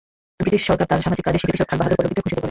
[0.41, 2.39] British সরকার তার সামাজিক কাজের স্বীকৃতিস্বরূপ খান বাহাদুর পদবীতে ভূষিত করে।